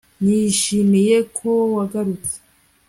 Nishimiye 0.23 1.17
ko 1.37 1.49
wagarutse 1.75 2.35